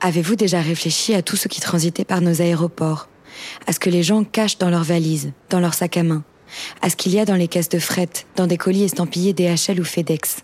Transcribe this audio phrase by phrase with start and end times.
[0.00, 3.08] Avez-vous déjà réfléchi à tout ce qui transitait par nos aéroports?
[3.66, 6.24] À ce que les gens cachent dans leurs valises, dans leurs sacs à main?
[6.82, 9.80] À ce qu'il y a dans les caisses de fret, dans des colis estampillés DHL
[9.80, 10.42] ou FedEx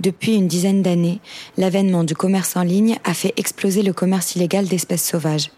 [0.00, 1.20] depuis une dizaine d'années,
[1.56, 5.50] l'avènement du commerce en ligne a fait exploser le commerce illégal d'espèces sauvages.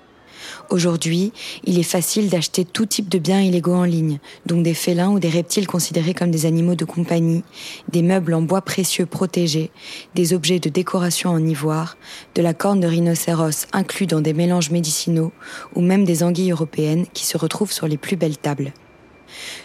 [0.71, 1.33] Aujourd'hui,
[1.65, 5.19] il est facile d'acheter tout type de biens illégaux en ligne, donc des félins ou
[5.19, 7.43] des reptiles considérés comme des animaux de compagnie,
[7.91, 9.71] des meubles en bois précieux protégés,
[10.15, 11.97] des objets de décoration en ivoire,
[12.35, 15.33] de la corne de rhinocéros inclus dans des mélanges médicinaux,
[15.75, 18.73] ou même des anguilles européennes qui se retrouvent sur les plus belles tables.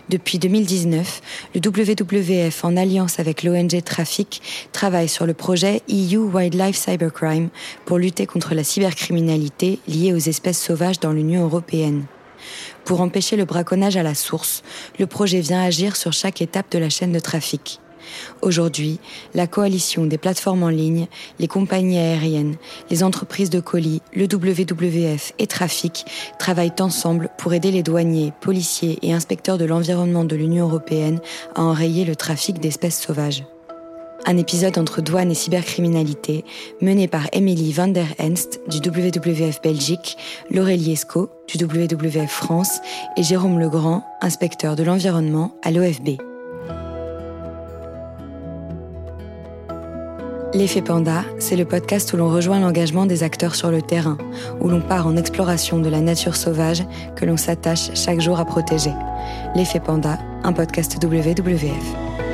[0.10, 1.22] Depuis 2019,
[1.56, 7.50] le WWF, en alliance avec l'ONG Trafic, travaille sur le projet EU Wildlife Cybercrime
[7.86, 12.06] pour lutter contre la cybercriminalité liée aux espèces sauvages dans l'Union européenne.
[12.86, 14.64] Pour empêcher le braconnage à la source,
[14.98, 17.80] le projet vient agir sur chaque étape de la chaîne de trafic.
[18.42, 19.00] Aujourd'hui,
[19.34, 21.08] la coalition des plateformes en ligne,
[21.40, 22.56] les compagnies aériennes,
[22.90, 26.06] les entreprises de colis, le WWF et Trafic
[26.38, 31.20] travaillent ensemble pour aider les douaniers, policiers et inspecteurs de l'environnement de l'Union européenne
[31.56, 33.44] à enrayer le trafic d'espèces sauvages.
[34.26, 36.44] Un épisode entre douane et cybercriminalité,
[36.82, 40.18] mené par Emily van der Enst du WWF Belgique,
[40.52, 42.80] Laurélie Esco du WWF France
[43.16, 46.29] et Jérôme Legrand, inspecteur de l'environnement à l'OFB.
[50.52, 54.18] L'effet Panda, c'est le podcast où l'on rejoint l'engagement des acteurs sur le terrain,
[54.60, 56.84] où l'on part en exploration de la nature sauvage
[57.16, 58.94] que l'on s'attache chaque jour à protéger.
[59.54, 62.29] L'effet Panda, un podcast WWF.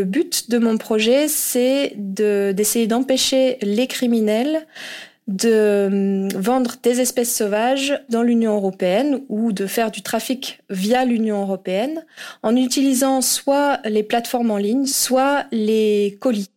[0.00, 4.66] Le but de mon projet, c'est d'essayer d'empêcher les criminels
[5.28, 5.88] de
[6.32, 11.42] hum, vendre des espèces sauvages dans l'Union européenne ou de faire du trafic via l'Union
[11.42, 12.02] européenne
[12.42, 16.48] en utilisant soit les plateformes en ligne, soit les colis.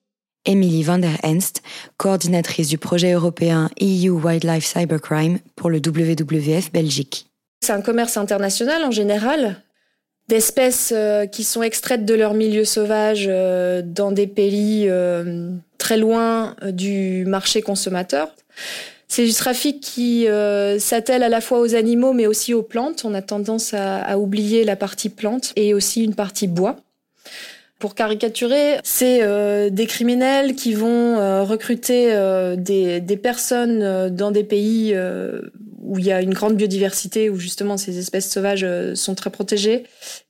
[0.46, 1.64] Emily van der Enst,
[1.98, 7.28] coordinatrice du projet européen EU Wildlife Cybercrime pour le WWF Belgique.
[7.60, 9.62] C'est un commerce international en général
[10.28, 15.98] d'espèces euh, qui sont extraites de leur milieu sauvage euh, dans des pays euh, très
[15.98, 18.34] loin du marché consommateur.
[19.08, 20.26] C'est du trafic qui
[20.80, 23.06] s'attelle à la fois aux animaux mais aussi aux plantes.
[23.06, 26.78] On a tendance à, oublier la partie plante et aussi une partie bois.
[27.84, 29.20] Pour caricaturer, c'est
[29.70, 32.16] des criminels qui vont recruter
[32.56, 34.96] des, des, personnes dans des pays
[35.84, 39.30] où il y a une grande biodiversité, où justement ces espèces sauvages euh, sont très
[39.30, 39.84] protégées.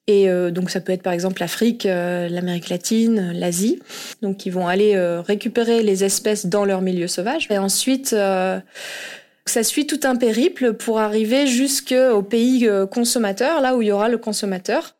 [0.07, 3.79] Et euh, donc ça peut être par exemple l'Afrique, euh, l'Amérique latine, l'Asie.
[4.21, 7.47] Donc ils vont aller récupérer les espèces dans leur milieu sauvage.
[7.49, 13.89] Et ensuite, ça suit tout un périple pour arriver jusqu'au pays consommateur, là où il
[13.89, 14.95] y aura le consommateur.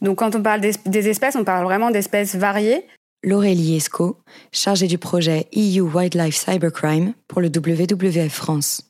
[0.00, 2.86] Donc quand on parle des espèces, on parle vraiment d'espèces variées.
[3.22, 4.16] Laurélie Esco,
[4.50, 8.89] chargée du projet EU Wildlife Cybercrime pour le WWF France.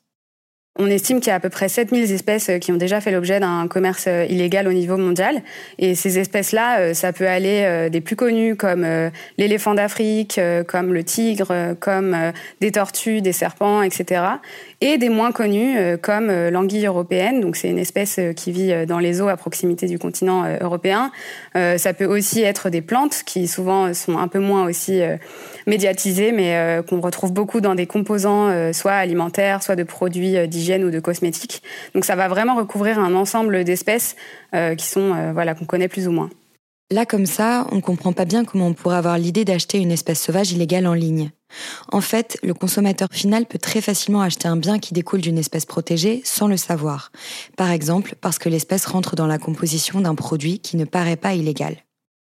[0.79, 3.11] On estime qu'il y a à peu près 7000 espèces euh, qui ont déjà fait
[3.11, 5.43] l'objet d'un commerce euh, illégal au niveau mondial.
[5.79, 8.87] Et ces espèces-là, euh, ça peut aller des plus connues comme
[9.37, 12.15] l'éléphant d'Afrique, comme le tigre, comme
[12.59, 14.23] des tortues, des serpents, etc.
[14.79, 17.41] Et des moins connues comme l'anguille européenne.
[17.41, 21.11] Donc c'est une espèce qui vit dans les eaux à proximité du continent européen.
[21.53, 25.01] Ça peut aussi être des plantes qui souvent sont un peu moins aussi
[25.67, 30.91] médiatisées, mais qu'on retrouve beaucoup dans des composants soit alimentaires, soit de produits d'hygiène ou
[30.91, 31.61] de cosmétiques.
[31.93, 34.15] Donc ça va vraiment recouvrir un ensemble d'espèces
[34.53, 36.29] euh, qui sont euh, voilà qu'on connaît plus ou moins.
[36.89, 39.91] Là comme ça, on ne comprend pas bien comment on pourrait avoir l'idée d'acheter une
[39.91, 41.31] espèce sauvage illégale en ligne.
[41.91, 45.65] En fait, le consommateur final peut très facilement acheter un bien qui découle d'une espèce
[45.65, 47.11] protégée sans le savoir.
[47.55, 51.33] Par exemple, parce que l'espèce rentre dans la composition d'un produit qui ne paraît pas
[51.33, 51.77] illégal.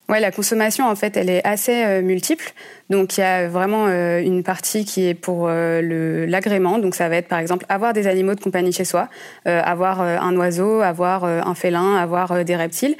[0.09, 2.51] Ouais, la consommation en fait, elle est assez euh, multiple.
[2.89, 6.79] Donc il y a vraiment euh, une partie qui est pour euh, l'agrément.
[6.79, 9.07] Donc ça va être par exemple avoir des animaux de compagnie chez soi,
[9.45, 12.95] avoir un oiseau, avoir un félin, avoir des reptiles.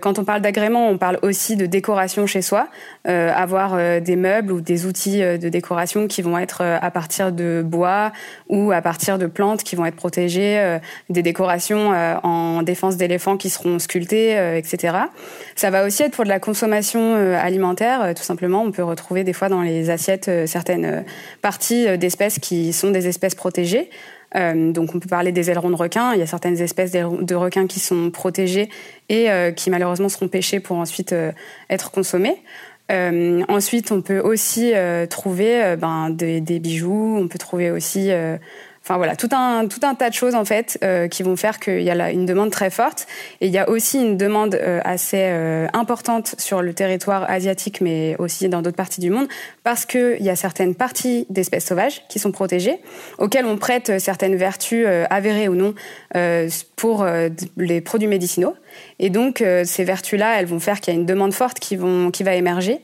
[0.00, 2.68] quand on parle d'agrément, on parle aussi de décoration chez soi,
[3.04, 8.12] avoir des meubles ou des outils de décoration qui vont être à partir de bois
[8.48, 10.78] ou à partir de plantes qui vont être protégées,
[11.08, 11.92] des décorations
[12.22, 14.96] en défense d'éléphants qui seront sculptées, etc.
[15.56, 18.62] Ça va aussi être pour de la consommation alimentaire, tout simplement.
[18.64, 21.00] On peut retrouver des fois dans les assiettes euh, certaines euh,
[21.42, 23.88] parties euh, d'espèces qui sont des espèces protégées.
[24.34, 26.12] donc on peut parler des ailerons de requins.
[26.14, 28.68] Il y a certaines espèces de requins qui sont protégées
[29.08, 29.26] et
[29.56, 31.12] qui malheureusement seront pêchés pour ensuite
[31.68, 32.36] être consommés.
[33.48, 34.72] ensuite, on peut aussi
[35.08, 38.12] trouver ben, des, bijoux, on peut trouver aussi
[38.82, 41.60] Enfin voilà, tout un, tout un tas de choses en fait euh, qui vont faire
[41.60, 43.06] qu'il y a là une demande très forte.
[43.42, 47.82] Et il y a aussi une demande euh, assez euh, importante sur le territoire asiatique,
[47.82, 49.28] mais aussi dans d'autres parties du monde,
[49.64, 52.80] parce qu'il y a certaines parties d'espèces sauvages qui sont protégées,
[53.18, 55.74] auxquelles on prête certaines vertus avérées ou non
[56.76, 57.06] pour
[57.56, 58.54] les produits médicinaux.
[58.98, 62.10] Et donc ces vertus-là, elles vont faire qu'il y a une demande forte qui, vont,
[62.10, 62.80] qui va émerger.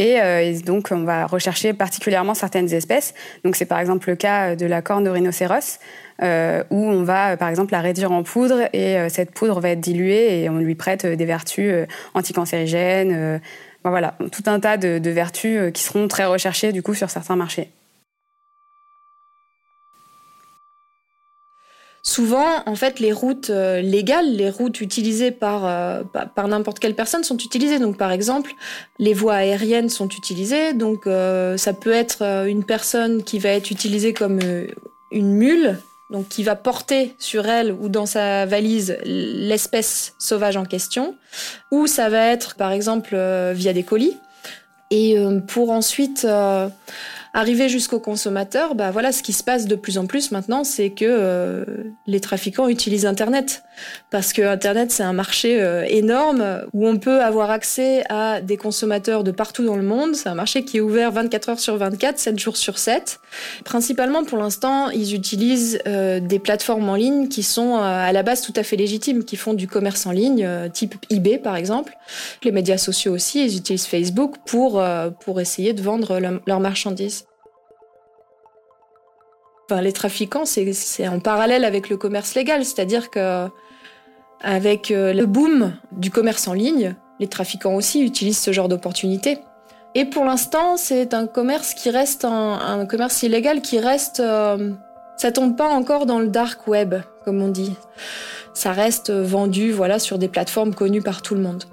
[0.00, 3.14] Euh, et, donc, on va rechercher particulièrement certaines espèces.
[3.44, 5.78] Donc, c'est par exemple le cas de la corne de rhinocéros,
[6.22, 9.70] euh, où on va, par exemple, la réduire en poudre et euh, cette poudre va
[9.70, 11.72] être diluée et on lui prête des vertus
[12.14, 13.40] anticancérigènes.
[13.84, 17.36] voilà, tout un tas de, de vertus qui seront très recherchées du coup sur certains
[17.36, 17.70] marchés.
[22.06, 26.04] Souvent, en fait, les routes euh, légales, les routes utilisées par, euh,
[26.36, 27.80] par n'importe quelle personne sont utilisées.
[27.80, 28.52] Donc, par exemple,
[29.00, 30.72] les voies aériennes sont utilisées.
[30.72, 34.38] Donc, euh, ça peut être une personne qui va être utilisée comme
[35.10, 35.80] une mule,
[36.10, 41.16] donc qui va porter sur elle ou dans sa valise l'espèce sauvage en question.
[41.72, 43.16] Ou ça va être, par exemple,
[43.52, 44.16] via des colis.
[44.92, 45.16] Et
[45.48, 46.24] pour ensuite
[47.38, 50.88] Arriver jusqu'au consommateur, bah voilà, ce qui se passe de plus en plus maintenant, c'est
[50.88, 51.66] que euh,
[52.06, 53.62] les trafiquants utilisent Internet
[54.10, 58.56] parce que Internet c'est un marché euh, énorme où on peut avoir accès à des
[58.56, 60.14] consommateurs de partout dans le monde.
[60.14, 63.20] C'est un marché qui est ouvert 24 heures sur 24, 7 jours sur 7.
[63.66, 68.40] Principalement pour l'instant, ils utilisent euh, des plateformes en ligne qui sont à la base
[68.40, 71.98] tout à fait légitimes, qui font du commerce en ligne, type eBay par exemple.
[72.44, 74.82] Les médias sociaux aussi, ils utilisent Facebook pour
[75.20, 77.25] pour essayer de vendre leurs marchandises
[79.70, 83.48] les trafiquants, c'est en parallèle avec le commerce légal, c'est-à-dire que
[84.40, 89.38] avec euh, le boom du commerce en ligne, les trafiquants aussi utilisent ce genre d'opportunités.
[89.94, 94.20] Et pour l'instant, c'est un commerce qui reste un, commerce illégal qui reste.
[94.20, 94.72] Euh,
[95.16, 97.74] ça tombe pas encore dans le dark web, comme on dit.
[98.52, 101.64] Ça reste vendu, voilà, sur des plateformes connues par tout le monde.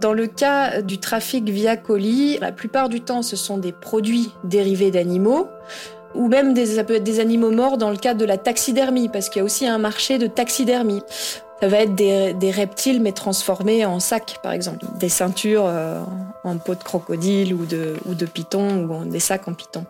[0.00, 4.30] Dans le cas du trafic via colis, la plupart du temps, ce sont des produits
[4.44, 5.48] dérivés d'animaux
[6.14, 9.08] ou même des, ça peut être des animaux morts dans le cadre de la taxidermie,
[9.08, 11.02] parce qu'il y a aussi un marché de taxidermie.
[11.60, 14.86] Ça va être des, reptiles mais transformés en sacs, par exemple.
[14.98, 16.00] Des ceintures euh,
[16.42, 19.84] en peau de crocodile ou de, ou de python ou des sacs en python.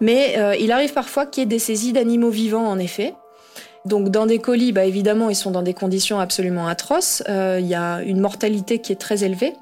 [0.00, 3.14] Mais euh, il arrive parfois qu'il y ait des saisies d'animaux vivants, en effet.
[3.84, 7.22] Donc dans des colis, bah, évidemment, ils sont dans des conditions absolument atroces.
[7.28, 9.54] Euh, il y a une mortalité qui est très élevée.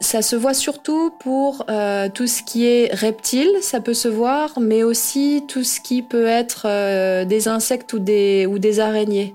[0.00, 4.60] Ça se voit surtout pour euh, tout ce qui est reptile, ça peut se voir,
[4.60, 9.34] mais aussi tout ce qui peut être euh, des insectes ou des, ou des araignées.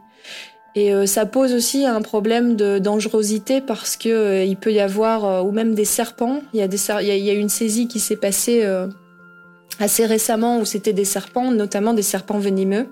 [0.76, 5.46] Et euh, ça pose aussi un problème de dangerosité parce que il peut y avoir
[5.46, 6.42] ou même des serpents.
[6.54, 8.64] Il y a des il y a, une saisie qui s'est passée
[9.80, 12.88] assez récemment où c'était des serpents, notamment des serpents venimeux.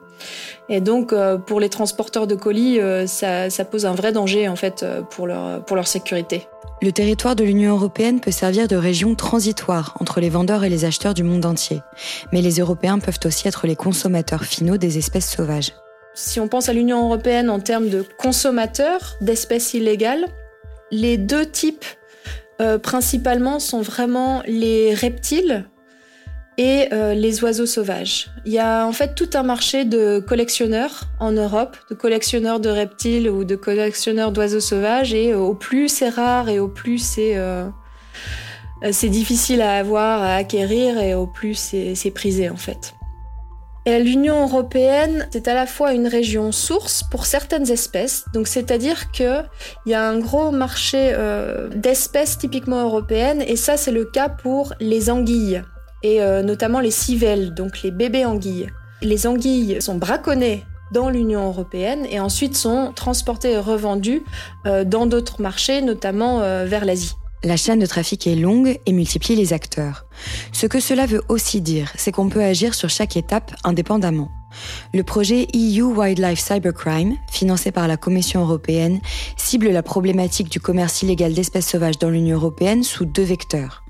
[0.69, 1.13] Et donc
[1.45, 5.63] pour les transporteurs de colis, ça, ça, pose un vrai danger en fait pour leur
[5.65, 6.47] pour leur sécurité.
[6.79, 10.85] Le territoire de l'Union européenne peut servir de région transitoire entre les vendeurs et les
[10.85, 11.81] acheteurs du monde entier,
[12.31, 15.73] mais les Européens peuvent aussi être les consommateurs finaux des espèces sauvages.
[16.13, 20.25] Si on pense à l'Union européenne en termes de consommateurs d'espèces illégales,
[20.91, 21.85] les deux types
[22.61, 25.65] euh, principalement sont vraiment les reptiles
[26.57, 28.29] et euh, les oiseaux sauvages.
[28.45, 32.69] Il y a en fait tout un marché de collectionneurs en Europe, de collectionneurs de
[32.69, 37.37] reptiles ou de collectionneurs d'oiseaux sauvages, et au plus c'est rare et au plus c'est
[37.37, 37.67] euh,
[38.91, 42.93] c'est difficile à avoir, à acquérir, et au plus c'est prisé en fait.
[43.85, 49.11] Et l'Union européenne, c'est à la fois une région source pour certaines espèces, donc c'est-à-dire
[49.11, 49.45] qu'il
[49.85, 54.73] y a un gros marché euh, d'espèces typiquement européennes, et ça c'est le cas pour
[54.79, 55.61] les anguilles
[56.03, 58.67] et euh, notamment les civelles, donc les bébés anguilles.
[59.01, 64.23] Les anguilles sont braconnées dans l'Union européenne et ensuite sont transportées et revendues
[64.65, 67.13] euh, dans d'autres marchés, notamment euh, vers l'Asie.
[67.43, 70.05] La chaîne de trafic est longue et multiplie les acteurs.
[70.53, 74.31] Ce que cela veut aussi dire, c'est qu'on peut agir sur chaque étape indépendamment.
[74.93, 78.99] Le projet EU Wildlife Cybercrime, financé par la Commission européenne,
[79.35, 83.83] cible la problématique du commerce illégal d'espèces sauvages dans l'Union européenne sous deux vecteurs.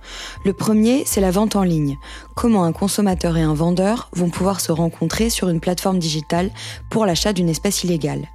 [0.43, 1.97] Le premier, c'est la vente en ligne.
[2.35, 6.51] Comment un consommateur et un vendeur vont pouvoir se rencontrer sur une plateforme digitale
[6.89, 8.27] pour l'achat d'une espèce illégale?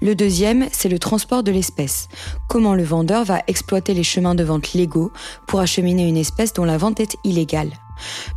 [0.00, 2.08] Le deuxième, c'est le transport de l'espèce.
[2.48, 5.12] Comment le vendeur va exploiter les chemins de vente légaux
[5.46, 7.70] pour acheminer une espèce dont la vente est illégale?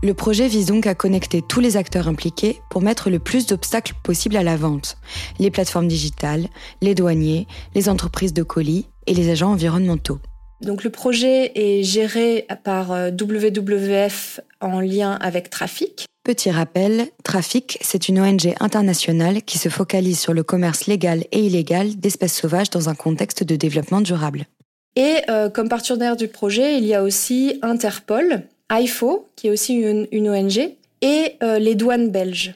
[0.03, 3.93] Le projet vise donc à connecter tous les acteurs impliqués pour mettre le plus d'obstacles
[4.03, 4.97] possible à la vente.
[5.39, 6.47] Les plateformes digitales,
[6.81, 10.19] les douaniers, les entreprises de colis et les agents environnementaux.
[10.61, 16.05] Donc le projet est géré par euh, WWF en lien avec Trafic.
[16.23, 21.39] Petit rappel, Trafic, c'est une ONG internationale qui se focalise sur le commerce légal et
[21.39, 24.45] illégal d'espèces sauvages dans un contexte de développement durable.
[24.95, 29.75] Et euh, comme partenaire du projet, il y a aussi Interpol, IFO, qui est aussi
[29.75, 32.55] une, ONG, et euh, les douanes belges.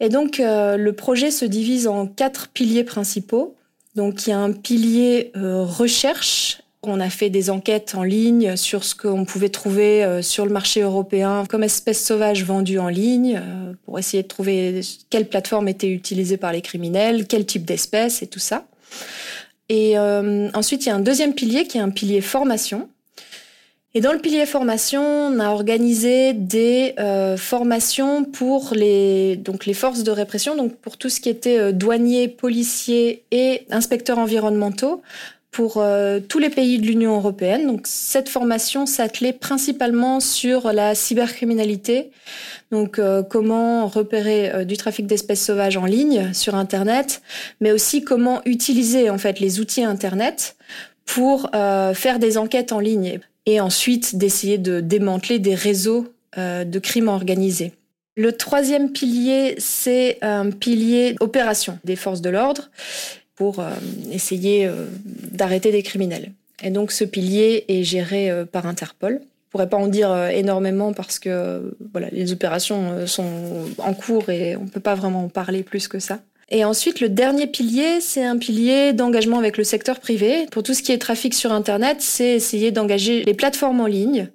[0.00, 3.54] Et donc le projet se divise en quatre piliers principaux.
[3.96, 8.84] Donc il y a un pilier recherche on a fait des enquêtes en ligne sur
[8.84, 13.36] ce qu'on pouvait trouver euh, sur le marché européen comme espèces sauvages vendues en ligne
[13.36, 18.22] euh, pour essayer de trouver quelle plateforme était utilisée par les criminels, quel type d'espèces
[18.22, 18.66] et tout ça.
[19.68, 22.88] Et euh, ensuite, il y a un deuxième pilier qui est un pilier formation.
[23.94, 26.94] Et dans le pilier formation, on a organisé des
[27.36, 32.28] formations pour les donc les forces de répression, donc pour tout ce qui était douaniers,
[32.28, 35.02] policiers et inspecteurs environnementaux,
[35.50, 37.66] pour euh, tous les pays de l'Union européenne.
[37.66, 42.10] Donc cette formation s'attelait principalement sur la cybercriminalité,
[42.70, 47.22] donc euh, comment repérer euh, du trafic d'espèces sauvages en ligne sur Internet,
[47.60, 50.56] mais aussi comment utiliser en fait les outils Internet
[51.06, 56.06] pour faire des enquêtes en ligne et ensuite d'essayer de démanteler des réseaux
[56.36, 57.72] de crimes organisés.
[58.16, 62.70] Le troisième pilier, c'est un pilier opération des forces de l'ordre
[63.34, 63.70] pour euh,
[64.12, 66.32] essayer euh, d'arrêter des criminels.
[66.62, 69.22] Et donc ce pilier est géré euh, par Interpol.
[69.22, 74.54] Je pourrais pas en dire énormément parce que voilà, les opérations sont en cours et
[74.54, 76.20] on peut pas vraiment en parler plus que ça.
[76.50, 80.46] Et ensuite, le dernier pilier, c'est un pilier d'engagement avec le secteur privé.
[80.50, 84.30] Pour tout ce qui est trafic sur Internet, c'est essayer d'engager les plateformes en ligne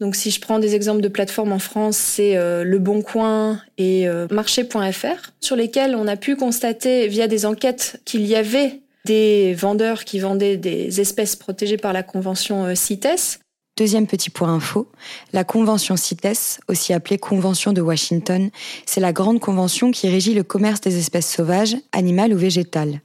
[0.00, 3.60] donc si je prends des exemples de plateformes en France, c'est euh, Le Bon Coin
[3.78, 8.82] et euh, Marché.fr, sur lesquels on a pu constater via des enquêtes qu'il y avait
[9.06, 13.38] des vendeurs qui vendaient des espèces protégées par la Convention euh, CITES.
[13.76, 14.88] Deuxième petit point info,
[15.34, 18.48] la Convention CITES, aussi appelée Convention de Washington,
[18.86, 23.02] c'est la grande convention qui régit le commerce des espèces sauvages, animales ou végétales.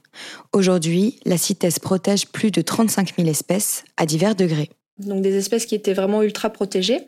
[0.54, 5.66] Aujourd'hui, la CITES protège plus de 35 000 espèces à divers degrés donc des espèces
[5.66, 7.00] qui étaient vraiment ultra protégées.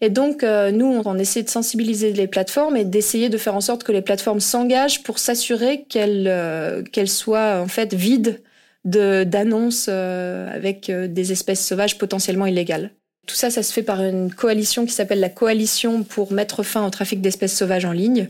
[0.00, 3.60] Et donc, euh, nous, on essaie de sensibiliser les plateformes et d'essayer de faire en
[3.60, 8.42] sorte que les plateformes s'engagent pour s'assurer qu'elles euh, soient en fait vides
[8.84, 12.92] d'annonces euh, avec des espèces sauvages potentiellement illégales.
[13.26, 16.86] Tout ça, ça se fait par une coalition qui s'appelle la Coalition pour mettre fin
[16.86, 18.28] au trafic d'espèces sauvages en ligne.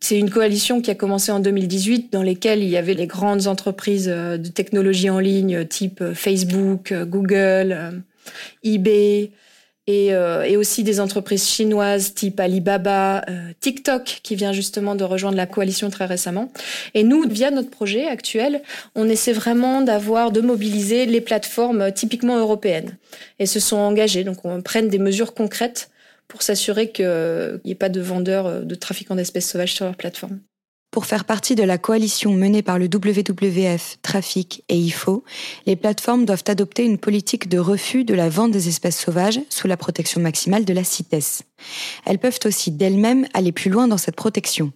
[0.00, 3.46] C'est une coalition qui a commencé en 2018 dans lesquelles il y avait les grandes
[3.46, 8.02] entreprises de technologie en ligne type Facebook, Google,
[8.62, 9.30] eBay,
[9.88, 15.36] euh, et, aussi des entreprises chinoises type Alibaba, euh, TikTok qui vient justement de rejoindre
[15.36, 16.50] la coalition très récemment.
[16.94, 18.62] Et nous, via notre projet actuel,
[18.96, 22.96] on essaie vraiment d'avoir, de mobiliser les plateformes typiquement européennes
[23.38, 24.24] et se sont engagés.
[24.24, 25.90] Donc on prenne des mesures concrètes
[26.26, 29.96] pour s'assurer qu'il n'y ait pas de vendeurs, euh, de trafiquants d'espèces sauvages sur leur
[29.96, 30.40] plateforme.
[30.96, 35.24] Pour faire partie de la coalition menée par le WWF, Trafic et IFO,
[35.66, 39.68] les plateformes doivent adopter une politique de refus de la vente des espèces sauvages sous
[39.68, 41.42] la protection maximale de la CITES.
[42.06, 44.72] Elles peuvent aussi d'elles-mêmes aller plus loin dans cette protection.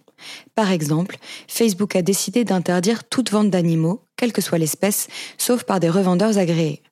[0.55, 5.79] Par exemple, Facebook a décidé d'interdire toute vente d'animaux, quelle que soit l'espèce, sauf par
[5.79, 6.83] des revendeurs agréés.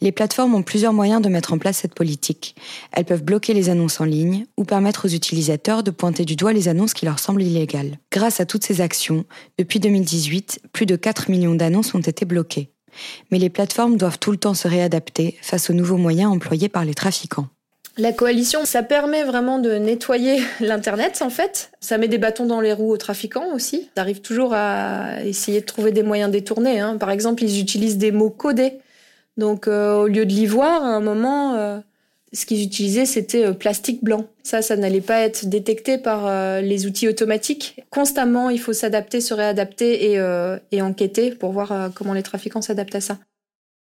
[0.00, 2.54] Les plateformes ont plusieurs moyens de mettre en place cette politique.
[2.92, 6.52] Elles peuvent bloquer les annonces en ligne ou permettre aux utilisateurs de pointer du doigt
[6.52, 7.98] les annonces qui leur semblent illégales.
[8.12, 9.24] Grâce à toutes ces actions,
[9.58, 12.70] depuis 2018, plus de 4 millions d'annonces ont été bloquées.
[13.30, 16.84] Mais les plateformes doivent tout le temps se réadapter face aux nouveaux moyens employés par
[16.84, 17.48] les trafiquants.
[17.98, 21.70] La coalition, ça permet vraiment de nettoyer l'Internet, en fait.
[21.80, 23.88] Ça met des bâtons dans les roues aux trafiquants aussi.
[23.96, 26.80] Ils arrivent toujours à essayer de trouver des moyens détournés.
[26.80, 26.98] Hein.
[26.98, 28.74] Par exemple, ils utilisent des mots codés.
[29.38, 31.78] Donc, euh, au lieu de l'ivoire, à un moment, euh,
[32.34, 34.26] ce qu'ils utilisaient, c'était euh, plastique blanc.
[34.42, 37.80] Ça, ça n'allait pas être détecté par les outils automatiques.
[37.90, 40.20] Constamment, il faut s'adapter, se réadapter et,
[40.70, 43.18] et enquêter pour voir comment les trafiquants s'adaptent à ça.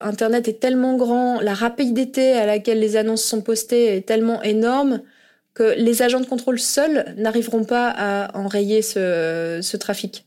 [0.02, 5.02] Internet est tellement grand, la rapidité à laquelle les annonces sont postées est tellement énorme
[5.54, 10.26] que les agents de contrôle seuls n'arriveront pas à enrayer ce, trafic.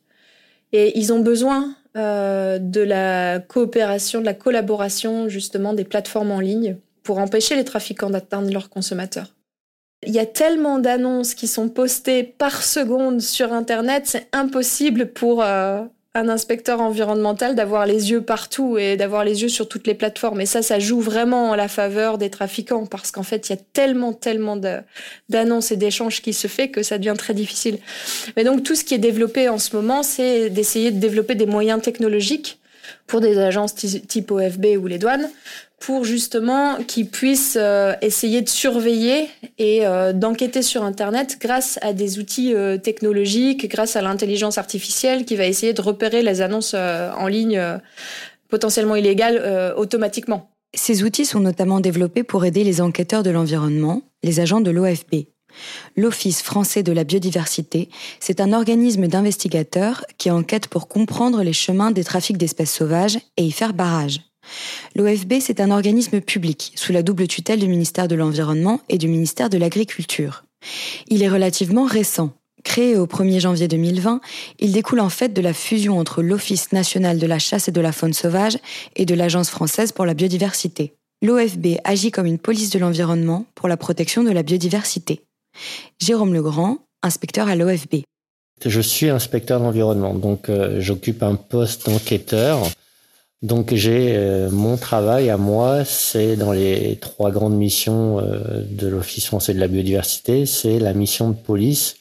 [0.72, 6.40] Et ils ont besoin euh, de la coopération, de la collaboration justement des plateformes en
[6.40, 9.34] ligne pour empêcher les trafiquants d'atteindre leurs consommateurs.
[10.06, 15.42] Il y a tellement d'annonces qui sont postées par seconde sur Internet, c'est impossible pour,
[15.42, 15.82] euh,
[16.14, 20.40] un inspecteur environnemental d'avoir les yeux partout et d'avoir les yeux sur toutes les plateformes.
[20.40, 23.58] Et ça, ça joue vraiment en la faveur des trafiquants parce qu'en fait, il y
[23.58, 24.56] a tellement, tellement
[25.28, 27.78] d'annonces et d'échanges qui se fait que ça devient très difficile.
[28.36, 31.46] Mais donc, tout ce qui est développé en ce moment, c'est d'essayer de développer des
[31.46, 32.58] moyens technologiques
[33.06, 35.28] pour des agences type OFB ou les douanes
[35.80, 41.92] pour justement qu'ils puissent euh, essayer de surveiller et euh, d'enquêter sur Internet grâce à
[41.92, 46.75] des outils euh, technologiques, grâce à l'intelligence artificielle qui va essayer de repérer les annonces
[46.75, 47.61] en ligne
[48.49, 50.50] potentiellement illégales automatiquement.
[50.75, 55.26] Ces outils sont notamment développés pour aider les enquêteurs de l'environnement, les agents de l'OFB.
[55.97, 57.88] L'Office français de la biodiversité,
[58.20, 63.44] c'est un organisme d'investigateurs qui enquête pour comprendre les chemins des trafics d'espèces sauvages et
[63.44, 64.20] y faire barrage.
[64.96, 69.08] L'OFB, c'est un organisme public, sous la double tutelle du ministère de l'Environnement et du
[69.08, 70.44] ministère de l'Agriculture.
[71.08, 72.32] Il est relativement récent.
[72.64, 74.20] Créé au 1er janvier 2020,
[74.58, 77.80] il découle en fait de la fusion entre l'Office national de la chasse et de
[77.80, 78.58] la faune sauvage
[78.96, 80.94] et de l'Agence française pour la biodiversité.
[81.22, 85.20] L'OFB agit comme une police de l'environnement pour la protection de la biodiversité.
[86.00, 88.02] Jérôme Legrand, inspecteur à l'OFB.
[88.64, 92.68] Je suis inspecteur d'environnement, donc euh, j'occupe un poste d'enquêteur
[93.42, 98.88] donc j'ai euh, mon travail à moi, c'est dans les trois grandes missions euh, de
[98.88, 101.97] l'Office français de la biodiversité, c'est la mission de police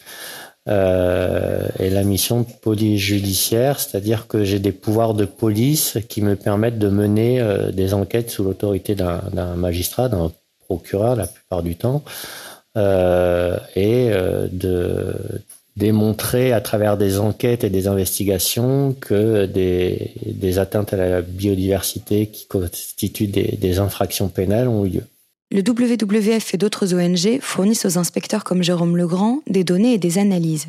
[0.68, 6.24] euh, et la mission de police judiciaire, c'est-à-dire que j'ai des pouvoirs de police qui
[6.24, 7.42] me permettent de mener
[7.72, 10.32] des enquêtes sous l'autorité d'un magistrat, d'un
[10.66, 12.04] procureur la plupart du temps,
[12.76, 14.10] et
[14.52, 15.16] de
[15.78, 22.48] démontrer à travers des enquêtes et des investigations que des, atteintes à la biodiversité qui
[22.48, 25.04] constituent des infractions pénales ont eu lieu.
[25.50, 30.18] Le WWF et d'autres ONG fournissent aux inspecteurs comme Jérôme Legrand des données et des
[30.18, 30.68] analyses.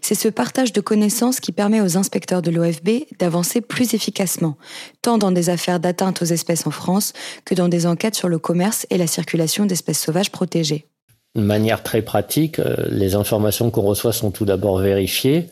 [0.00, 4.56] C'est ce partage de connaissances qui permet aux inspecteurs de l'OFB d'avancer plus efficacement,
[5.02, 7.12] tant dans des affaires d'atteinte aux espèces en France
[7.44, 10.86] que dans des enquêtes sur le commerce et la circulation d'espèces sauvages protégées
[11.34, 15.48] de manière très pratique, euh, les informations qu'on reçoit sont tout d'abord vérifiées.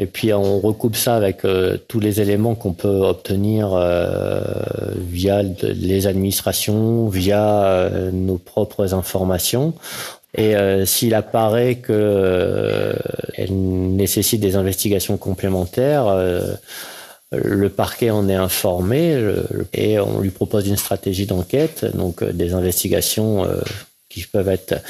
[0.00, 4.40] Et puis on recoupe ça avec euh, tous les éléments qu'on peut obtenir euh,
[4.96, 9.74] via les administrations, via nos propres informations.
[10.36, 10.54] Et
[10.84, 12.94] s'il apparaît que
[13.34, 16.14] elle nécessite des investigations complémentaires,
[17.32, 19.18] le parquet en est informé
[19.72, 23.46] et on lui propose une stratégie d'enquête, donc des investigations
[24.08, 24.82] qui peuvent être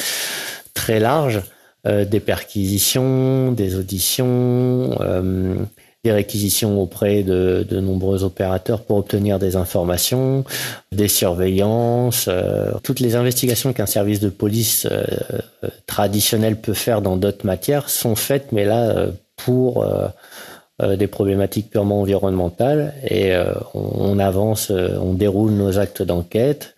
[0.74, 1.42] très larges,
[1.86, 5.54] euh, des perquisitions, des auditions, euh,
[6.02, 10.44] des réquisitions auprès de, de, nombreux opérateurs pour obtenir des informations,
[10.90, 14.88] des surveillances, euh, toutes les investigations qu'un service de police
[15.86, 19.86] traditionnel peut faire dans d'autres matières sont faites, mais là pour
[20.82, 23.32] des problématiques purement environnementales et
[23.74, 26.74] on, on, avance, on déroule nos actes d'enquête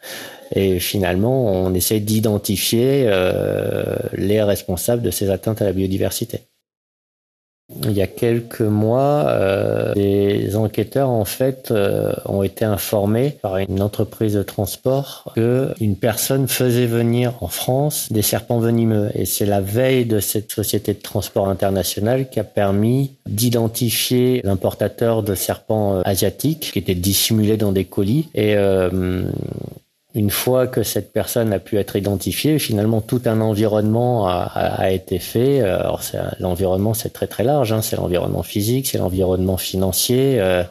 [0.52, 6.40] et finalement, on essaie d'identifier euh, les responsables de ces atteintes à la biodiversité.
[7.84, 13.58] Il y a quelques mois, euh, des enquêteurs en fait euh, ont été informés par
[13.58, 19.24] une entreprise de transport que une personne faisait venir en France des serpents venimeux et
[19.24, 25.36] c'est la veille de cette société de transport international qui a permis d'identifier l'importateur de
[25.36, 28.56] serpents asiatiques qui étaient dissimulés dans des colis et
[30.14, 34.90] une fois que cette personne a pu être identifiée, finalement tout un environnement a, a,
[34.90, 35.60] été fait.
[35.60, 36.02] Euh, alors
[36.40, 37.80] l'environnement c'est très très large, hein.
[37.80, 40.40] c'est l'environnement physique, c'est l'environnement financier.
[40.40, 40.64] Euh,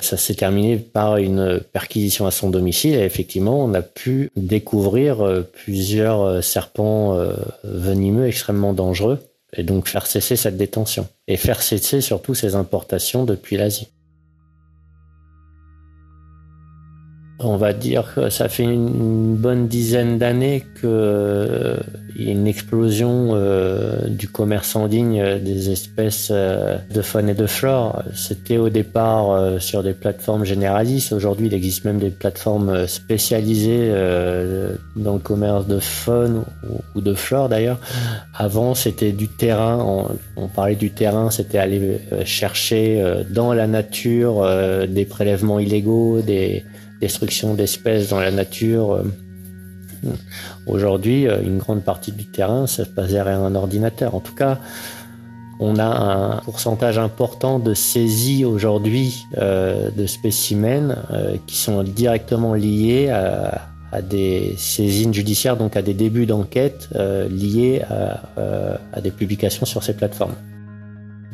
[0.00, 5.24] ça s'est terminé par une perquisition à son domicile et effectivement on a pu découvrir
[5.24, 7.16] euh, plusieurs serpents
[7.62, 9.18] venimeux extrêmement dangereux
[9.56, 13.88] et donc faire cesser cette détention et faire cesser surtout ces importations depuis l'Asie.
[17.44, 21.76] On va dire que ça fait une bonne dizaine d'années qu'il euh,
[22.16, 27.34] y a une explosion euh, du commerce en ligne des espèces euh, de faune et
[27.34, 28.04] de flore.
[28.14, 31.12] C'était au départ sur des plateformes généralistes.
[31.12, 33.92] Aujourd'hui, il existe même des plateformes spécialisées
[34.96, 36.44] dans le commerce de faune
[36.94, 37.78] ou de flore d'ailleurs.
[38.34, 39.78] Avant, c'était du terrain.
[39.78, 44.46] On, on, parlait du terrain, c'était aller chercher dans la nature
[44.88, 46.64] des prélèvements illégaux, des
[47.02, 48.94] destruction d'espèces dans la nature.
[48.94, 49.02] Euh,
[50.66, 54.14] aujourd'hui, euh, une grande partie du terrain, ça se passe derrière un ordinateur.
[54.14, 54.58] En tout cas,
[55.58, 60.96] on a un pourcentage important de saisies aujourd'hui euh, de spécimens
[61.46, 66.88] qui sont directement liés à, des saisines judiciaires, donc à des débuts d'enquête
[67.30, 68.22] liés à,
[68.94, 70.34] à, des publications sur ces plateformes.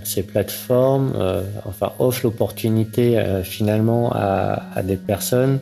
[0.05, 1.13] Ces plateformes
[1.65, 5.59] enfin, offrent l'opportunité finalement à, des personnes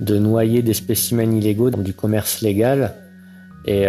[0.00, 2.94] de noyer des spécimens illégaux dans du commerce légal.
[3.66, 3.84] Et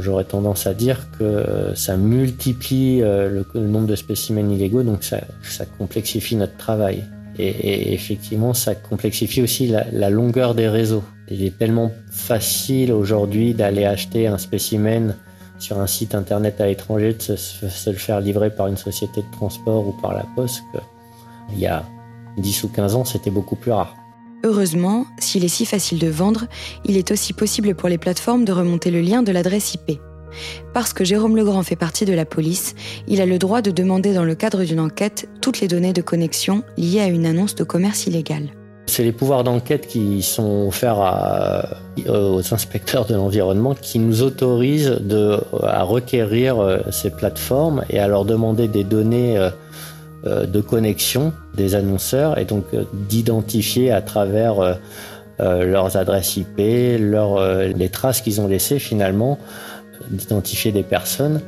[0.00, 6.36] j'aurais tendance à dire que ça multiplie le, nombre de spécimens illégaux, donc ça complexifie
[6.36, 7.04] notre travail.
[7.38, 11.02] Et, effectivement, ça complexifie aussi la, longueur des réseaux.
[11.28, 15.16] Il est tellement facile aujourd'hui d'aller acheter un spécimen
[15.58, 19.30] sur un site internet à l'étranger, de se, le faire livrer par une société de
[19.32, 20.62] transport ou par la poste,
[21.50, 21.84] qu'il y a
[22.38, 23.94] 10 ou 15 ans, c'était beaucoup plus rare.
[24.44, 26.46] Heureusement, s'il est si facile de vendre,
[26.84, 30.00] il est aussi possible pour les plateformes de remonter le lien de l'adresse IP.
[30.74, 32.74] Parce que Jérôme Legrand fait partie de la police,
[33.06, 36.02] il a le droit de demander dans le cadre d'une enquête toutes les données de
[36.02, 38.50] connexion liées à une annonce de commerce illégal.
[38.86, 40.98] C'est les pouvoirs d'enquête qui sont offerts
[42.08, 44.98] aux inspecteurs de l'environnement qui nous autorisent
[45.62, 49.50] à requérir euh, ces plateformes et à leur demander des données euh,
[50.26, 54.78] euh, de connexion des annonceurs et donc d'identifier à travers
[55.38, 59.38] leurs adresses IP, les traces qu'ils ont laissées finalement
[60.10, 61.40] d'identifier des personnes.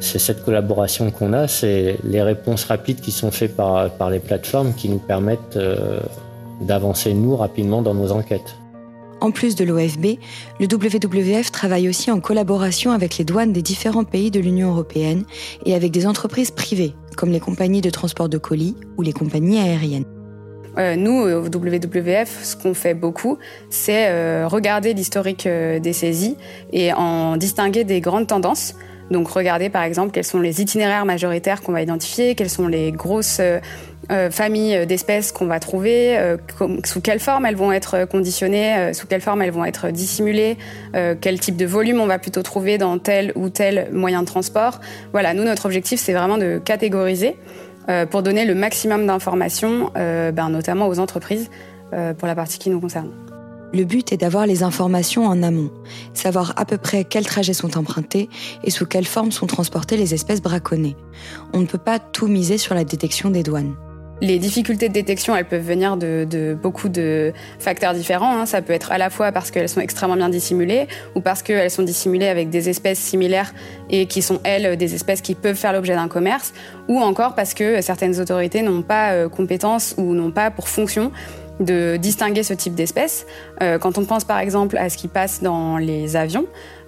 [0.00, 4.74] C'est cette collaboration qu'on a, c'est les réponses rapides qui sont faites par, les plateformes
[4.74, 6.00] qui nous permettent euh,
[6.64, 8.56] d'avancer nous rapidement dans nos enquêtes.
[9.20, 10.18] En plus de l'OFB,
[10.60, 15.24] le WWF travaille aussi en collaboration avec les douanes des différents pays de l'Union européenne
[15.64, 19.58] et avec des entreprises privées, comme les compagnies de transport de colis ou les compagnies
[19.58, 20.04] aériennes.
[20.76, 23.38] Euh, nous, au WWF, ce qu'on fait beaucoup,
[23.70, 26.36] c'est euh, regarder l'historique euh, des saisies
[26.72, 28.74] et en distinguer des grandes tendances.
[29.10, 32.90] Donc regarder par exemple quels sont les itinéraires majoritaires qu'on va identifier, quelles sont les
[32.90, 33.40] grosses
[34.30, 36.36] familles d'espèces qu'on va trouver,
[36.84, 40.56] sous quelle forme elles vont être conditionnées, sous quelle forme elles vont être dissimulées,
[41.20, 44.80] quel type de volume on va plutôt trouver dans tel ou tel moyen de transport.
[45.12, 47.36] Voilà, nous notre objectif c'est vraiment de catégoriser
[47.88, 51.50] euh, pour donner le maximum d'informations, euh, ben, notamment aux entreprises,
[51.92, 53.10] euh, pour la partie qui nous concerne.
[53.74, 55.70] Le but est d'avoir les informations en amont,
[56.14, 58.30] savoir à peu près quels trajets sont empruntés
[58.62, 60.96] et sous quelle forme sont transportées les espèces braconnées.
[61.52, 63.74] On ne peut pas tout miser sur la détection des douanes.
[64.24, 68.38] Les difficultés de détection, elles peuvent venir de, beaucoup de facteurs différents.
[68.38, 68.46] Hein.
[68.46, 71.70] Ça peut être à la fois parce qu'elles sont extrêmement bien dissimulées ou parce qu'elles
[71.70, 73.52] sont dissimulées avec des espèces similaires
[73.90, 76.54] et qui sont, elles, des espèces qui peuvent faire l'objet d'un commerce
[76.88, 81.12] ou encore parce que certaines autorités n'ont pas euh, compétence ou n'ont pas pour fonction
[81.60, 83.26] de distinguer ce type d'espèces.
[83.62, 86.46] Euh, quand on pense par exemple à ce qui passe dans les avions,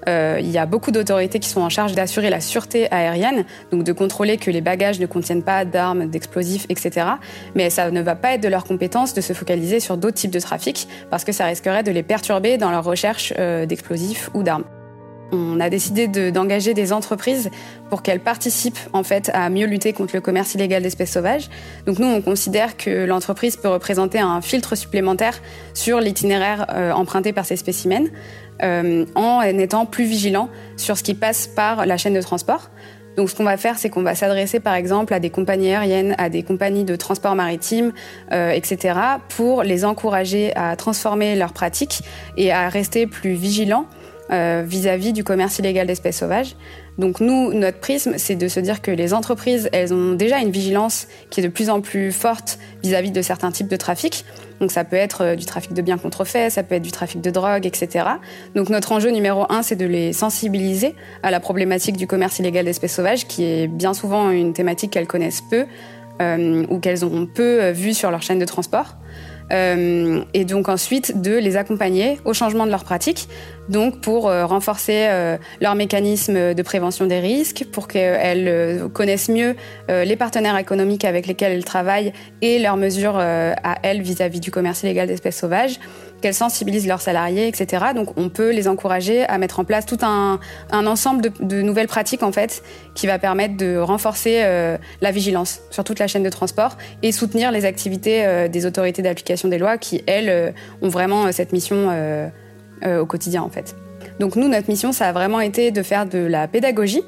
[0.09, 3.85] euh, il y a beaucoup d'autorités qui sont en charge d'assurer la sûreté aérienne, donc
[3.85, 7.07] de contrôler que les bagages ne contiennent pas d'armes, d'explosifs, etc.
[7.55, 10.31] Mais ça ne va pas être de leur compétence de se focaliser sur d'autres types
[10.31, 14.42] de trafic, parce que ça risquerait de les perturber dans leur recherche euh, d'explosifs ou
[14.42, 14.64] d'armes.
[15.33, 17.51] On a décidé d'engager des entreprises
[17.90, 21.49] pour qu'elles participent en fait à mieux lutter contre le commerce illégal d'espèces sauvages.
[21.85, 25.40] Donc nous, on considère que l'entreprise peut représenter un filtre supplémentaire
[25.75, 28.07] sur l'itinéraire euh, emprunté par ces spécimens,
[28.62, 32.71] en étant plus vigilant sur ce qui passe par la chaîne de transport.
[33.16, 36.14] Donc, ce qu'on va faire, c'est qu'on va s'adresser, par exemple, à des compagnies aériennes,
[36.19, 37.92] à des compagnies de transport maritime,
[38.33, 38.99] euh, etc.,
[39.31, 42.03] pour les encourager à transformer leurs pratiques
[42.37, 43.87] et à rester plus vigilants
[44.33, 46.57] euh, vis-à-vis du commerce illégal d'espèces sauvages.
[46.99, 50.51] Donc nous, notre prisme, c'est de se dire que les entreprises, elles ont déjà une
[50.51, 54.25] vigilance qui est de plus en plus forte vis-à-vis de certains types de trafic.
[54.61, 57.21] Donc ça peut être euh, du trafic de biens contrefaits, ça peut être du trafic
[57.21, 58.05] de drogue, etc.
[58.55, 62.65] Donc notre enjeu numéro un, c'est de les sensibiliser à la problématique du commerce illégal
[62.65, 65.67] d'espèces sauvages, qui est bien souvent une thématique qu'elles connaissent peu
[66.21, 68.97] euh, ou qu'elles ont peu vue sur leur chaîne de transport.
[69.53, 73.29] Euh, et donc ensuite de les accompagner au changement de leurs pratiques,
[73.69, 79.55] donc pour euh, renforcer euh, leurs mécanismes de prévention des risques, pour qu'elles connaissent mieux
[79.89, 84.83] les partenaires économiques avec lesquels elles travaillent et leurs mesures à elles vis-à-vis du commerce
[84.83, 85.79] illégal d'espèces sauvages,
[86.27, 87.87] qu'elles sensibilisent leurs salariés, etc.
[87.95, 90.39] Donc on peut les encourager à mettre en place tout un,
[90.73, 92.62] ensemble de, nouvelles pratiques en fait
[92.95, 94.43] qui va permettre de renforcer
[95.01, 99.49] la vigilance sur toute la chaîne de transport et soutenir les activités des autorités d'application
[99.49, 100.51] des lois qui, elles, euh,
[100.83, 102.29] ont vraiment euh, cette mission euh,
[103.01, 103.75] au quotidien, en fait.
[104.21, 107.03] Donc nous, notre mission, ça a vraiment été de faire de la pédagogie.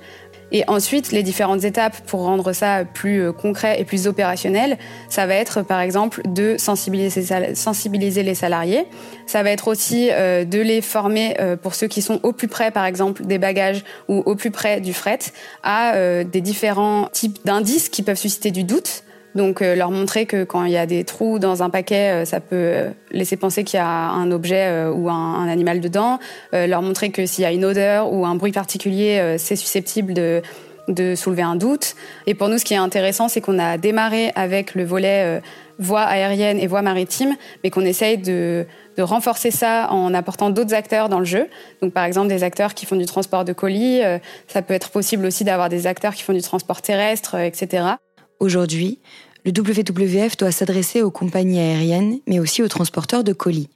[0.50, 5.34] Et ensuite, les différentes étapes pour rendre ça plus concret et plus opérationnel, ça va
[5.34, 8.86] être par exemple de sensibiliser, les salariés.
[9.26, 12.86] Ça va être aussi de les former pour ceux qui sont au plus près, par
[12.86, 15.18] exemple, des bagages ou au plus près du fret,
[15.62, 19.04] à des différents types d'indices qui peuvent susciter du doute.
[19.34, 22.24] Donc euh, leur montrer que quand il y a des trous dans un paquet, euh,
[22.24, 26.18] ça peut euh, laisser penser qu'il y a un objet ou un, animal dedans.
[26.52, 30.42] leur montrer que s'il y a une odeur ou un bruit particulier, c'est susceptible de
[30.88, 31.94] de soulever un doute.
[32.26, 35.42] Et pour nous, ce qui est intéressant, c'est qu'on a démarré avec le volet
[35.78, 40.74] voie aérienne et voie maritime, mais qu'on essaye de, de, renforcer ça en apportant d'autres
[40.74, 41.46] acteurs dans le jeu.
[41.82, 44.00] Donc par exemple des acteurs qui font du transport de colis,
[44.46, 47.96] ça peut être possible aussi d'avoir des acteurs qui font du transport terrestre, etc.
[48.40, 48.98] Aujourd'hui,
[49.44, 53.68] le WWF doit s'adresser aux compagnies aériennes, mais aussi aux transporteurs de colis.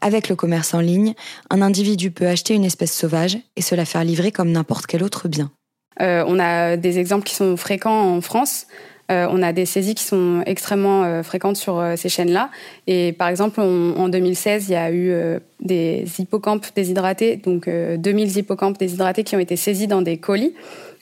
[0.00, 1.14] Avec le commerce en ligne,
[1.50, 5.02] un individu peut acheter une espèce sauvage et se la faire livrer comme n'importe quel
[5.02, 5.50] autre bien.
[6.00, 8.66] Euh, on a des exemples qui sont fréquents en France.
[9.10, 12.50] Euh, on a des saisies qui sont extrêmement euh, fréquentes sur ces chaînes-là.
[12.86, 15.14] Et par exemple, en 2016, il y a eu
[15.62, 20.52] des hippocampes déshydratés, donc 2000 hippocampes déshydratés qui ont été saisis dans des colis.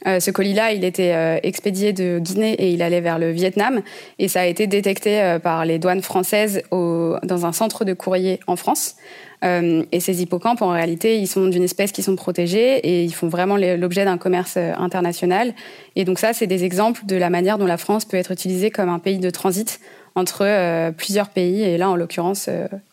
[0.07, 3.83] Euh, ce colis-là, il était euh, expédié de Guinée et il allait vers le Vietnam.
[4.19, 8.41] Et ça a été détecté euh, par les douanes françaises dans un centre de courrier
[8.47, 8.97] en France.
[9.43, 13.29] et ces hippocampes, en réalité, ils sont d'une espèce qui sont protégés et ils font
[13.29, 15.55] vraiment l'objet d'un commerce international.
[15.97, 18.71] Et donc ça, c'est des exemples de la manière dont la France peut être utilisée
[18.71, 19.81] comme un pays de transit
[20.15, 21.63] entre plusieurs pays.
[21.63, 22.51] Et là, en l'occurrence,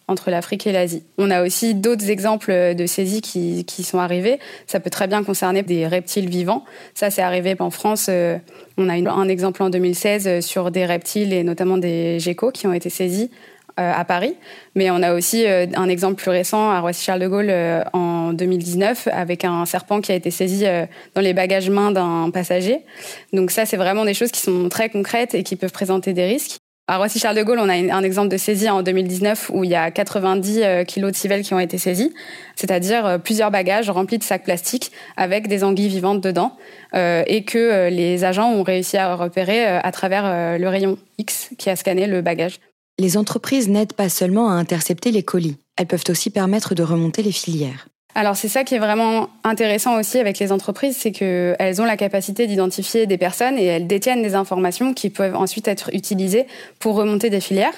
[0.08, 1.04] entre l'Afrique et l'Asie.
[1.18, 4.40] On a aussi d'autres exemples de saisies qui, qui, sont arrivés.
[4.66, 6.64] Ça peut très bien concerner des reptiles vivants.
[6.94, 8.08] Ça, c'est arrivé en France.
[8.10, 8.38] Euh,
[8.78, 12.68] on a un exemple en 2016 euh, sur des reptiles et notamment des geckos qui
[12.68, 13.30] ont été saisis
[13.80, 14.36] euh, à Paris.
[14.76, 17.54] Mais on a aussi un exemple plus récent à Roissy-Charles de Gaulle
[17.94, 20.66] en 2019 avec un serpent qui a été saisi
[21.16, 22.80] dans les bagages mains d'un passager.
[23.34, 26.26] Donc ça, c'est vraiment des choses qui sont très concrètes et qui peuvent présenter des
[26.26, 26.58] risques.
[26.90, 29.76] À Roissy-Charles de Gaulle, on a un exemple de saisie en 2019 où il y
[29.76, 32.14] a 90 euh, kilos de civelles qui ont été saisis,
[32.56, 36.56] c'est-à-dire euh, plusieurs bagages remplis de sacs plastiques avec des anguilles vivantes dedans,
[36.94, 41.70] euh, et que les agents ont réussi à repérer à travers le rayon X qui
[41.70, 42.60] a scanné le bagage.
[43.00, 47.22] Les entreprises n'aident pas seulement à intercepter les colis, elles peuvent aussi permettre de remonter
[47.22, 47.90] les filières.
[48.16, 51.98] Alors c'est ça qui est vraiment intéressant aussi avec les entreprises, c'est qu'elles ont la
[51.98, 56.48] capacité d'identifier des personnes et elles détiennent des informations qui peuvent ensuite être utilisées
[56.80, 57.76] pour remonter des filières.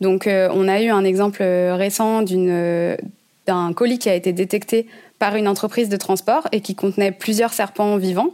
[0.00, 2.96] Donc euh, on a eu un exemple récent d'une
[3.46, 4.86] d'un colis qui a été détecté
[5.18, 8.30] par une entreprise de transport et qui contenait plusieurs serpents vivants.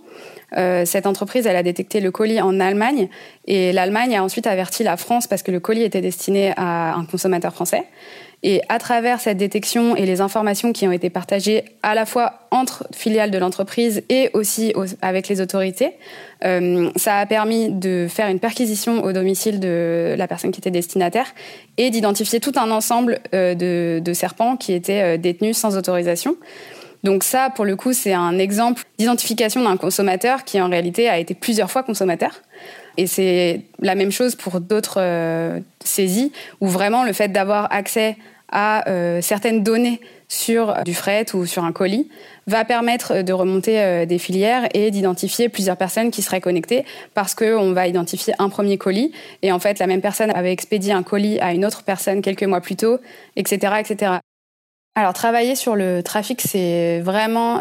[0.56, 3.08] Euh, cette entreprise, elle a détecté le colis en Allemagne
[3.46, 7.04] et l'Allemagne a ensuite averti la France parce que le colis était destiné à un
[7.04, 7.84] consommateur français.
[8.48, 12.46] Et à travers cette détection et les informations qui ont été partagées à la fois
[12.52, 15.94] entre filiales de l'entreprise et aussi avec les autorités,
[16.44, 20.70] euh, ça a permis de faire une perquisition au domicile de la personne qui était
[20.70, 21.26] destinataire
[21.76, 23.56] et d'identifier tout un ensemble euh,
[24.00, 26.36] de, serpents qui étaient euh, détenus sans autorisation.
[27.02, 31.18] Donc ça, pour le coup, c'est un exemple d'identification d'un consommateur qui en réalité a
[31.18, 32.42] été plusieurs fois consommateur.
[32.96, 38.16] Et c'est la même chose pour d'autres saisies, où vraiment le fait d'avoir accès
[38.50, 42.08] à euh, certaines données sur du fret ou sur un colis
[42.46, 47.34] va permettre de remonter euh, des filières et d'identifier plusieurs personnes qui seraient connectées parce
[47.34, 51.02] qu'on va identifier un premier colis et en fait la même personne avait expédié un
[51.02, 52.98] colis à une autre personne quelques mois plus tôt,
[53.36, 53.74] etc.
[53.80, 54.12] etc.
[54.94, 57.60] Alors travailler sur le trafic, c'est vraiment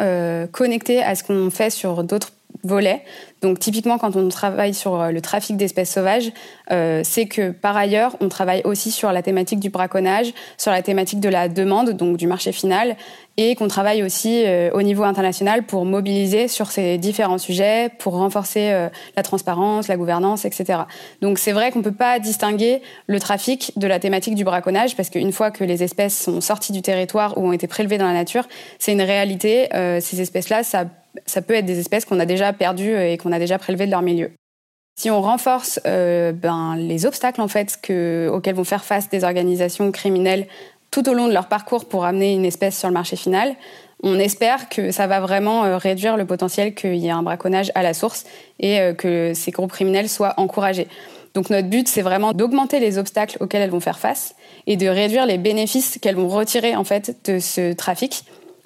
[0.53, 2.31] connecté à ce qu'on fait sur d'autres
[2.65, 3.03] volets.
[3.41, 6.31] Donc typiquement quand on travaille sur euh, le trafic d'espèces sauvages,
[6.71, 10.81] euh, c'est que par ailleurs on travaille aussi sur la thématique du braconnage, sur la
[10.81, 12.95] thématique de la demande, donc du marché final,
[13.37, 18.13] et qu'on travaille aussi euh, au niveau international pour mobiliser sur ces différents sujets, pour
[18.13, 20.79] renforcer la transparence, la gouvernance, etc.
[21.21, 24.95] Donc c'est vrai qu'on ne peut pas distinguer le trafic de la thématique du braconnage,
[24.95, 28.07] parce qu'une fois que les espèces sont sorties du territoire ou ont été prélevées dans
[28.07, 28.47] la nature,
[28.79, 29.67] c'est une réalité.
[29.99, 30.85] ces espèces-là, ça
[31.25, 33.91] ça peut être des espèces qu'on a déjà perdues et qu'on a déjà prélevées de
[33.91, 34.31] leur milieu.
[34.97, 39.25] Si on renforce euh, ben, les obstacles en fait que, auxquels vont faire face des
[39.25, 40.47] organisations criminelles
[40.89, 43.55] tout au long de leur parcours pour amener une espèce sur le marché final,
[44.03, 47.71] on espère que ça va vraiment euh, réduire le potentiel qu'il y ait un braconnage
[47.75, 48.25] à la source
[48.59, 50.87] et euh, que ces groupes criminels soient encouragés.
[51.33, 54.35] Donc notre but, c'est vraiment d'augmenter les obstacles auxquels elles vont faire face
[54.67, 58.23] et de réduire les bénéfices qu'elles vont retirer en fait de ce trafic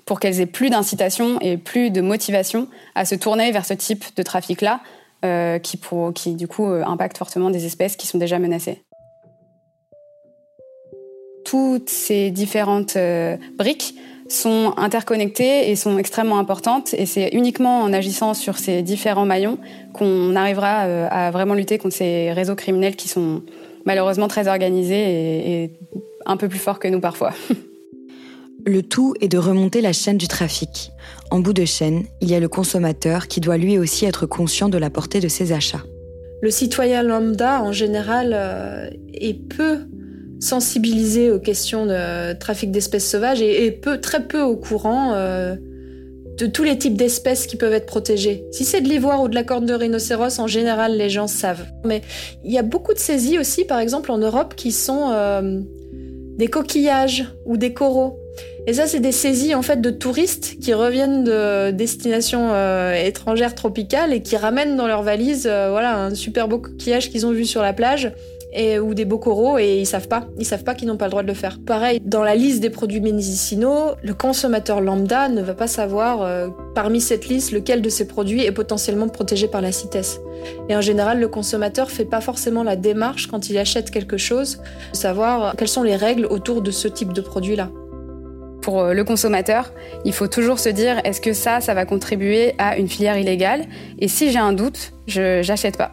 [0.10, 4.04] pour qu'elles aient plus d'incitation et plus de motivation à se tourner vers ce type
[4.16, 4.80] de trafic-là,
[5.24, 8.82] euh, qui, du coup euh, impacte fortement des espèces qui sont déjà menacées.
[11.46, 13.94] Toutes ces différentes euh, briques
[14.30, 19.60] sont interconnectées et sont extrêmement importantes et c'est uniquement en agissant sur ces différents maillons
[19.94, 23.44] qu'on arrivera à vraiment lutter contre ces réseaux criminels qui sont
[23.86, 25.80] malheureusement très organisés et
[26.26, 27.32] un peu plus forts que nous parfois.
[28.66, 30.92] Le tout est de remonter la chaîne du trafic.
[31.32, 34.70] En bout de chaîne, il y a le consommateur qui doit lui aussi être conscient
[34.70, 35.84] de la portée de ses achats.
[36.42, 39.80] Le citoyen lambda, en général, euh, est peu
[40.40, 45.56] sensibilisé aux questions de trafic d'espèces sauvages et, est peu, très peu au courant euh,
[46.38, 48.46] de tous les types d'espèces qui peuvent être protégées.
[48.52, 51.66] Si c'est de l'ivoire ou de la corne de rhinocéros, en général, les gens savent.
[51.86, 52.02] Mais
[52.46, 55.60] il y a beaucoup de saisies aussi, par exemple en Europe, qui sont euh,
[56.38, 58.18] des coquillages ou des coraux.
[58.70, 63.56] Et ça, c'est des saisies en fait de touristes qui reviennent de destinations euh, étrangères
[63.56, 67.32] tropicales et qui ramènent dans leur valise, euh, voilà, un super beau coquillage qu'ils ont
[67.32, 68.14] vu sur la plage
[68.54, 70.28] et, ou des beaux coraux et ils savent pas.
[70.38, 71.58] Ils savent pas qu'ils n'ont pas le droit de le faire.
[71.66, 76.50] Pareil, dans la liste des produits médicinaux, le consommateur lambda ne va pas savoir euh,
[76.76, 80.22] parmi cette liste lequel de ces produits est potentiellement protégé par la CITES.
[80.70, 84.60] Et en général, le consommateur fait pas forcément la démarche quand il achète quelque chose,
[84.92, 87.72] de savoir quelles sont les règles autour de ce type de produit-là.
[88.62, 89.72] Pour euh, le consommateur,
[90.06, 93.66] il faut toujours se dire est-ce que ça, ça va contribuer à une filière illégale?
[94.00, 95.92] Et si j'ai un doute, je n'achète pas.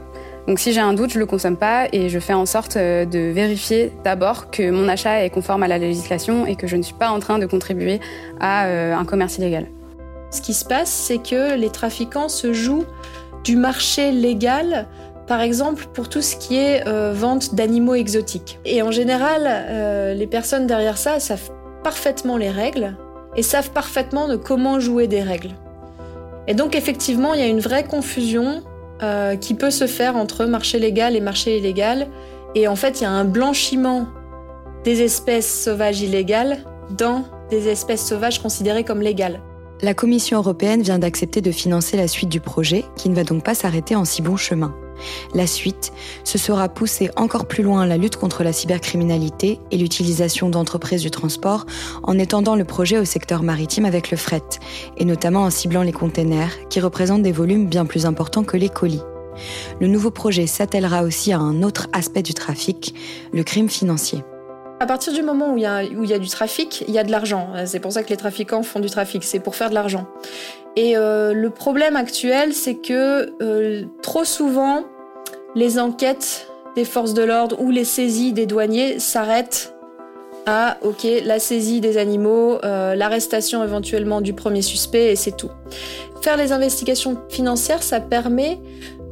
[0.48, 3.05] Donc si j'ai un doute, je le consomme pas et je fais en sorte euh,
[3.05, 6.83] de vérifier d'abord que mon achat est conforme à la législation et que je ne
[6.83, 8.00] suis pas en train de contribuer
[8.40, 9.66] à euh, un commerce illégal.
[10.31, 12.85] Ce qui se passe, c'est que les trafiquants se jouent
[13.44, 14.88] du marché légal,
[15.29, 18.59] par exemple pour tout ce qui est vente d'animaux exotiques.
[18.64, 21.50] Et en général, les personnes derrière ça savent
[21.87, 22.96] parfaitement les règles
[23.37, 25.53] et savent parfaitement de comment jouer des règles.
[26.49, 28.64] Et donc effectivement, il y a une vraie confusion
[29.05, 32.09] euh, qui peut se faire entre marché légal et marché illégal.
[32.57, 34.09] Et en fait, il y a un blanchiment
[34.83, 36.59] des espèces sauvages illégales
[36.90, 39.40] dans des espèces sauvages considérées comme légales.
[39.81, 43.44] La Commission européenne vient d'accepter de financer la suite du projet, qui ne va donc
[43.44, 44.75] pas s'arrêter en si bon chemin.
[45.35, 45.93] La suite,
[46.25, 51.11] ce sera pousser encore plus loin la lutte contre la cybercriminalité et l'utilisation d'entreprises du
[51.11, 51.67] transport
[52.03, 54.43] en étendant le projet au secteur maritime avec le fret,
[54.97, 58.69] et notamment en ciblant les containers, qui représentent des volumes bien plus importants que les
[58.69, 59.03] colis.
[59.81, 62.95] Le nouveau projet s'attellera aussi à un autre aspect du trafic,
[63.33, 64.23] le crime financier.
[64.79, 67.49] À partir du moment où il y a, du trafic, il y a de l'argent.
[67.65, 70.07] C'est pour ça que les trafiquants font du trafic, c'est pour faire de l'argent.
[70.77, 74.85] Et euh, le problème actuel, c'est que euh, trop souvent,
[75.55, 79.75] les enquêtes des forces de l'ordre ou les saisies des douaniers s'arrêtent
[80.45, 85.51] à ok la saisie des animaux, euh, l'arrestation éventuellement du premier suspect et c'est tout.
[86.21, 88.61] Faire les investigations financières, ça permet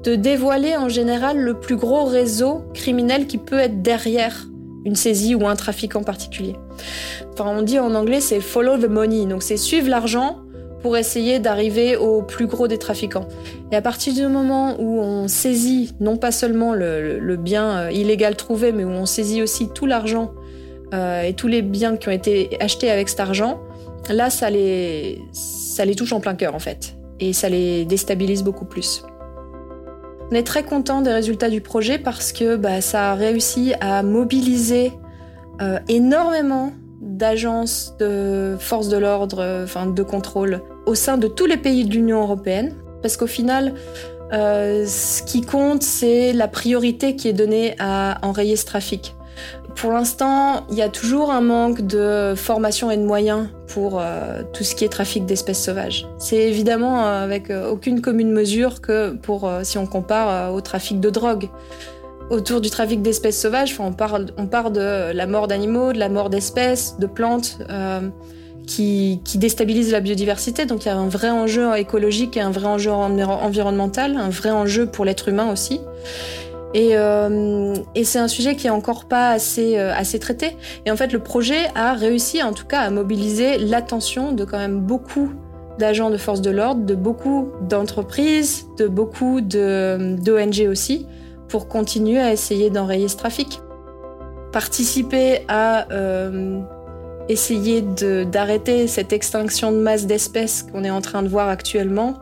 [0.05, 4.47] de dévoiler en général le plus gros réseau criminel qui peut être derrière
[4.85, 6.57] une saisie ou un trafic en particulier.
[7.33, 10.44] Enfin, on dit en anglais c'est follow the money, donc c'est suivre l'argent
[10.85, 13.27] pour essayer d'arriver au plus gros des trafiquants.
[13.73, 18.37] Et à partir du moment où on saisit non pas seulement le, bien euh, illégal
[18.37, 20.35] trouvé, mais où on saisit aussi tout l'argent
[20.93, 23.63] euh, et tous les biens qui ont été achetés avec cet argent,
[24.11, 26.99] là, ça les, ça les touche en plein cœur en fait.
[27.19, 29.05] Et ça les déstabilise beaucoup plus.
[30.31, 34.03] On est très content des résultats du projet parce que bah, ça a réussi à
[34.03, 34.93] mobiliser
[35.63, 41.57] euh, énormément d'agences de forces de l'ordre, enfin de contrôle au sein de tous les
[41.57, 43.75] pays de l'Union européenne, parce qu'au final,
[44.33, 49.15] euh, ce qui compte, c'est la priorité qui est donnée à enrayer ce trafic.
[49.77, 54.43] Pour l'instant, il y a toujours un manque de formation et de moyens pour euh,
[54.53, 56.07] tout ce qui est trafic d'espèces sauvages.
[56.19, 61.11] C'est évidemment euh, avec aucune commune mesure que pour si on compare au trafic de
[61.11, 61.49] drogue.
[62.31, 66.09] Autour du trafic d'espèces sauvages, on, parle, on part de la mort d'animaux, de la
[66.09, 67.59] mort d'espèces, de plantes
[68.67, 70.67] qui, qui déstabilise la biodiversité.
[70.67, 74.51] Donc il y a un vrai enjeu écologique et un vrai enjeu environnemental, un vrai
[74.51, 75.81] enjeu pour l'être humain aussi.
[76.75, 80.57] Et, euh, c'est un sujet qui est encore pas assez, euh, assez traité.
[80.85, 84.59] Et en fait, le projet a réussi, en tout cas, à mobiliser l'attention de quand
[84.59, 85.31] même beaucoup
[85.79, 91.07] d'agents de force de l'ordre, de beaucoup d'entreprises, de beaucoup d'ONG aussi,
[91.49, 93.61] pour continuer à essayer d'enrayer ce trafic.
[94.53, 96.61] Participer à euh,
[97.29, 102.19] essayer d'arrêter cette extinction de masse d'espèces qu'on est en train de voir actuellement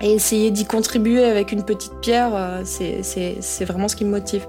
[0.00, 4.46] et essayer d'y contribuer avec une petite pierre, euh, c'est vraiment ce qui me motive.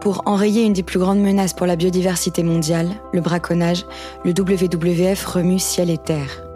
[0.00, 3.84] Pour enrayer une des plus grandes menaces pour la biodiversité mondiale, le braconnage,
[4.24, 6.47] le WWF remue ciel et terre.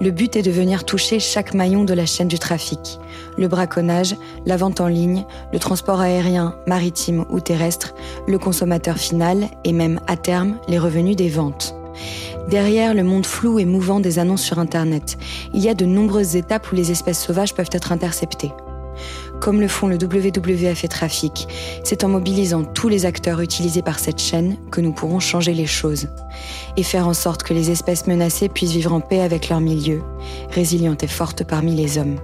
[0.00, 2.98] Le but est de venir toucher chaque maillon de la chaîne du trafic.
[3.38, 7.94] Le braconnage, la vente en ligne, le transport aérien, maritime ou terrestre,
[8.26, 11.74] le consommateur final et même à terme les revenus des ventes.
[12.48, 15.16] Derrière le monde flou et mouvant des annonces sur Internet,
[15.54, 18.52] il y a de nombreuses étapes où les espèces sauvages peuvent être interceptées.
[19.44, 21.48] Comme le font le WWF et Trafic,
[21.84, 25.66] c'est en mobilisant tous les acteurs utilisés par cette chaîne que nous pourrons changer les
[25.66, 26.08] choses
[26.78, 30.02] et faire en sorte que les espèces menacées puissent vivre en paix avec leur milieu,
[30.48, 32.16] résilientes et fortes parmi les hommes.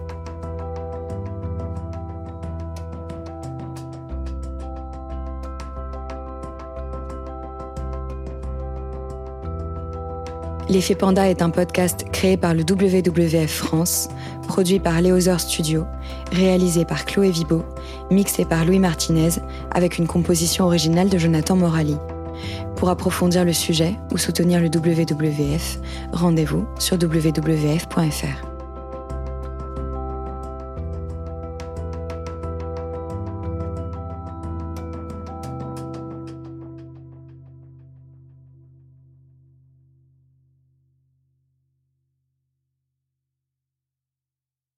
[10.71, 14.09] L'effet Panda est un podcast créé par le WWF France,
[14.51, 15.87] produit par Léozer Studio,
[16.33, 17.65] réalisé par Chloé Vibo,
[18.11, 19.31] mixé par Louis Martinez,
[19.71, 21.97] avec une composition originale de Jonathan Morali.
[22.75, 25.79] Pour approfondir le sujet ou soutenir le WWF,
[26.13, 28.50] rendez-vous sur wwf.fr.